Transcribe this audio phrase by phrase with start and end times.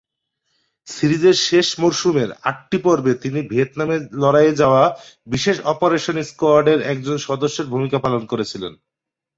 [0.87, 4.83] সিরিজের শেষ মরসুমের আটটি পর্বে তিনি ভিয়েতনামে লড়াইয়ে যাওয়া
[5.27, 8.73] বিশেষ অপারেশন স্কোয়াডের একজন সদস্যের ভূমিকা পালন করেছিলেন।